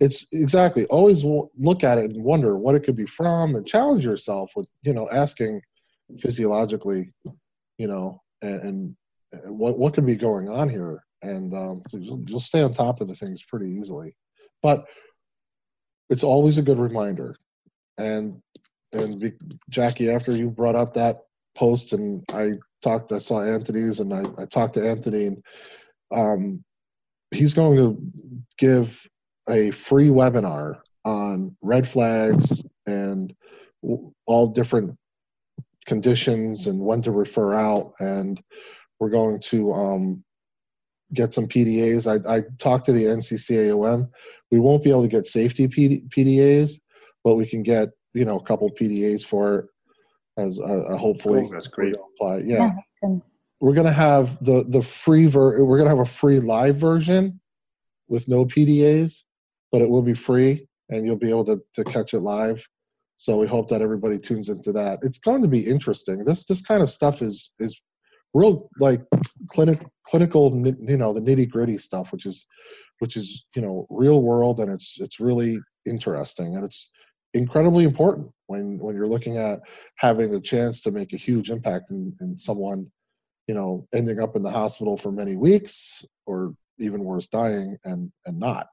[0.00, 4.04] it's exactly always look at it and wonder what it could be from and challenge
[4.04, 5.60] yourself with, you know, asking
[6.18, 7.12] physiologically,
[7.78, 8.96] you know, and, and
[9.36, 13.00] uh, what, what could be going on here and um, you'll, you'll stay on top
[13.00, 14.14] of the things pretty easily.
[14.62, 14.84] But
[16.08, 17.36] it's always a good reminder.
[17.98, 18.40] And
[18.92, 19.32] and the,
[19.70, 21.20] Jacqui, after you brought up that
[21.54, 25.44] post, and I talked, I saw Anthony's, and I, I talked to Anthony, and
[26.10, 26.64] um,
[27.30, 28.02] he's going to
[28.58, 29.06] give
[29.48, 33.34] a free webinar on red flags and
[34.26, 34.96] all different
[35.86, 38.42] conditions and when to refer out and
[38.98, 40.22] we're going to um,
[41.14, 42.06] get some PDAs.
[42.06, 44.08] I, I talked to the NCCAOM.
[44.50, 46.78] We won't be able to get safety PD, PDAs,
[47.24, 49.68] but we can get you know a couple PDAs for
[50.36, 51.42] as a, a hopefully.
[51.46, 51.94] Oh, that's great.
[52.16, 52.38] Apply.
[52.38, 53.16] Yeah, yeah
[53.60, 55.64] we're gonna have the the free ver.
[55.64, 57.40] We're gonna have a free live version
[58.08, 59.24] with no PDAs,
[59.70, 62.66] but it will be free and you'll be able to to catch it live.
[63.16, 65.00] So we hope that everybody tunes into that.
[65.02, 66.24] It's going to be interesting.
[66.24, 67.80] This this kind of stuff is is
[68.34, 69.02] real like
[69.48, 72.46] clinic clinical you know the nitty gritty stuff which is
[73.00, 76.90] which is you know real world and it's it's really interesting and it's
[77.34, 79.60] incredibly important when when you're looking at
[79.96, 82.86] having the chance to make a huge impact in, in someone
[83.46, 88.10] you know ending up in the hospital for many weeks or even worse dying and
[88.26, 88.68] and not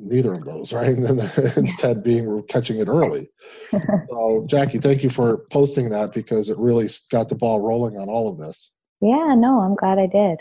[0.00, 0.88] neither of those, right?
[0.88, 3.30] And then instead being we're catching it early.
[3.72, 8.08] so Jacqui, thank you for posting that because it really got the ball rolling on
[8.08, 8.72] all of this.
[9.00, 10.40] Yeah, no, I'm glad I did.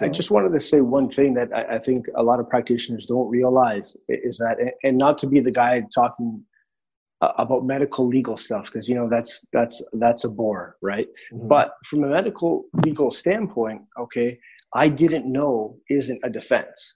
[0.00, 3.06] I, just wanted to say one thing that I, I, think a lot of practitioners
[3.06, 6.44] don't realize is that, and not to be the guy talking
[7.20, 11.06] about medical legal stuff because you know that's that's that's a bore, right?
[11.32, 11.48] Mm-hmm.
[11.48, 14.38] But from a medical legal standpoint, okay,
[14.74, 16.94] I didn't know isn't a defense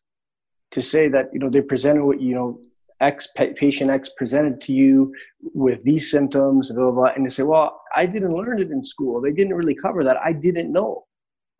[0.74, 2.60] to say that you know they presented what you know
[3.00, 5.12] X patient X presented to you
[5.54, 8.70] with these symptoms, and blah, blah, blah, and they say, well, I didn't learn it
[8.70, 9.20] in school.
[9.20, 10.16] They didn't really cover that.
[10.18, 11.04] I didn't know.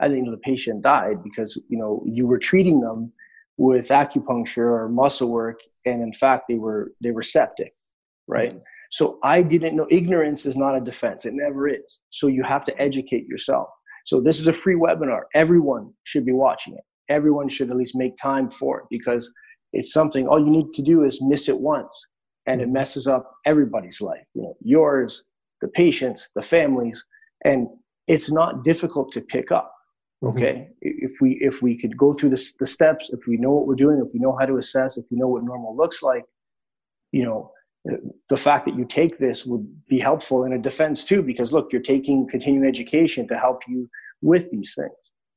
[0.00, 3.12] I didn't know the patient died because you know you were treating them
[3.57, 7.72] with acupuncture or muscle work, and in fact they were they were septic,
[8.27, 8.50] right?
[8.50, 8.59] Mm-hmm.
[8.90, 9.87] So I didn't know.
[9.90, 11.24] Ignorance is not a defense.
[11.24, 12.00] It never is.
[12.11, 13.68] So you have to educate yourself.
[14.07, 15.22] So this is a free webinar.
[15.35, 19.31] Everyone should be watching it everyone should at least make time for it because
[19.73, 22.07] it's something all you need to do is miss it once
[22.47, 22.75] and it mm-hmm.
[22.75, 25.25] messes up everybody's life you know yours
[25.61, 27.05] the patients the families
[27.45, 27.67] and
[28.07, 29.73] it's not difficult to pick up
[30.23, 30.37] mm-hmm.
[30.37, 31.05] okay mm-hmm.
[31.05, 33.75] if we if we could go through the, the steps if we know what we're
[33.75, 36.25] doing if we know how to assess if we know what normal looks like
[37.12, 37.51] you know
[38.31, 41.71] the fact that you take this would be helpful in a defense too because look
[41.71, 43.88] you're taking continuing education to help you
[44.23, 44.95] with these things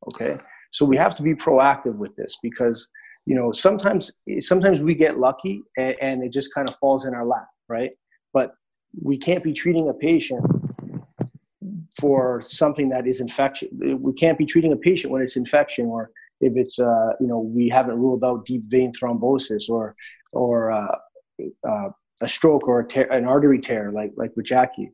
[0.07, 0.37] okay
[0.71, 2.87] so we have to be proactive with this because
[3.25, 7.13] you know sometimes sometimes we get lucky and, and it just kind of falls in
[7.13, 7.91] our lap, right?
[8.33, 8.51] But
[9.01, 10.45] we can't be treating a patient
[11.99, 13.69] for something that is infection.
[14.01, 17.39] We can't be treating a patient when it's infection or if it's uh, you know
[17.39, 19.95] we haven't ruled out deep vein thrombosis or
[20.31, 20.95] or uh,
[21.67, 21.89] uh,
[22.21, 24.91] a stroke or a tear, an artery tear like like with Jacqui.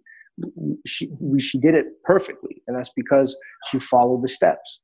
[0.88, 3.36] She she did it perfectly, and that's because
[3.69, 4.79] she followed the steps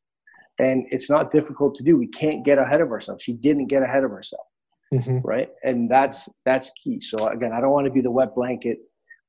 [0.60, 1.98] and it's not difficult to do.
[1.98, 3.24] We can't get ahead of ourselves.
[3.24, 4.46] She didn't get ahead of herself
[4.94, 5.20] mm-hmm.
[5.24, 5.50] right?
[5.64, 7.00] And that's that's key.
[7.02, 8.80] So again i don't want to be the wet blanket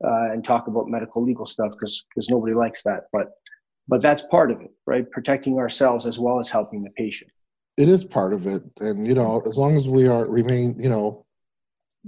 [0.05, 3.29] uh, and talk about medical legal stuff because because nobody likes that but
[3.89, 5.11] but that's part of it right?
[5.11, 7.31] Protecting ourselves as well as helping the patient.
[7.77, 8.63] It is part of it.
[8.81, 11.27] And you know as long as we are remain you know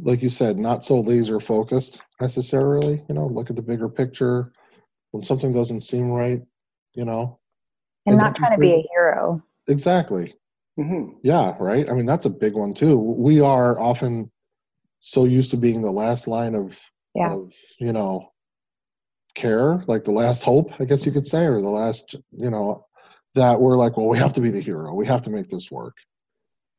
[0.02, 4.52] like you said not so laser focused necessarily you know look at the bigger picture.
[5.10, 6.40] When something doesn't seem right
[6.94, 7.38] you know
[8.06, 9.42] and, and not trying to be a hero.
[9.68, 10.34] Exactly.
[10.78, 11.18] Mm-hmm.
[11.22, 11.88] Yeah, right.
[11.88, 12.96] I mean, that's a big one too.
[12.96, 14.30] We are often
[15.00, 16.80] so used to being the last line of,
[17.14, 17.32] yeah.
[17.32, 18.32] of you know,
[19.34, 22.86] care, like the last hope, I guess you could say, or the last, you know,
[23.34, 24.94] that we're like, well, we have to be the hero.
[24.94, 25.96] We have to make this work.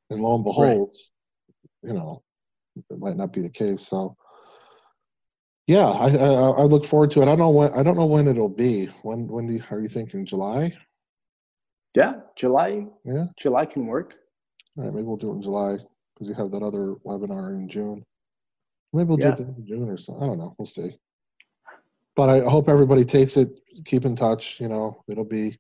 [0.10, 0.96] And lo and behold,
[1.84, 1.90] right.
[1.90, 2.22] you know,
[2.76, 3.88] it might not be the case.
[3.88, 4.16] So,
[5.66, 7.24] yeah, I, I, I look forward to it.
[7.24, 8.88] I don't know when I don't know when it'll be.
[9.02, 10.74] When when do you, are you thinking July?
[11.96, 12.88] Yeah, July.
[13.06, 14.16] Yeah, July can work.
[14.78, 15.78] All right, maybe we'll do it in July
[16.14, 18.04] because you have that other webinar in June.
[18.94, 19.36] Maybe we'll Yeah.
[19.36, 20.24] do it in June or something.
[20.24, 20.56] I don't know.
[20.58, 20.98] We'll see.
[22.16, 23.60] But I hope everybody takes it.
[23.86, 24.60] Keep in touch.
[24.60, 25.58] You know, it'll be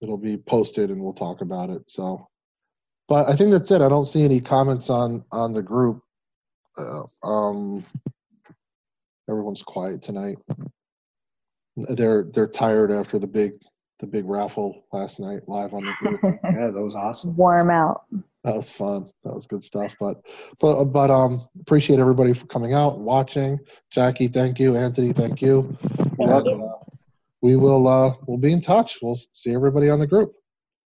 [0.00, 1.82] it'll be posted and we'll talk about it.
[1.90, 2.28] So,
[3.08, 3.80] but I think that's it.
[3.80, 6.02] I don't see any comments on on the group.
[6.76, 7.84] Uh, um,
[9.30, 10.36] everyone's quiet tonight.
[11.76, 13.54] They're they're tired after the big
[14.00, 16.20] the big raffle last night live on the group.
[16.22, 17.36] Yeah, that was awesome.
[17.36, 18.04] Warm out.
[18.42, 19.10] That was fun.
[19.22, 19.96] That was good stuff.
[19.98, 20.20] But
[20.60, 23.58] but but um appreciate everybody for coming out and watching.
[23.94, 24.76] Jacqui, thank you.
[24.76, 25.76] Anthony, thank you.
[26.18, 26.64] Thank And, you.
[26.64, 26.84] uh,
[27.40, 28.98] we will uh we'll be in touch.
[29.00, 30.34] We'll see everybody on the group.